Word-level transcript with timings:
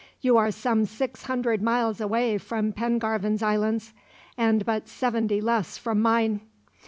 You 0.19 0.35
are 0.35 0.49
some 0.49 0.85
six 0.85 1.25
hundred 1.25 1.61
miles 1.61 2.01
away 2.01 2.39
from 2.39 2.73
Pengarvan's 2.73 3.43
islands, 3.43 3.93
and 4.35 4.65
but 4.65 4.87
seventy 4.87 5.39
less 5.41 5.77
from 5.77 6.01
mine. 6.01 6.41